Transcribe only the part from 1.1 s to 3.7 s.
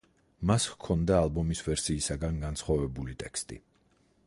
ალბომის ვერსიისგან განსხვავებული ტექსტი.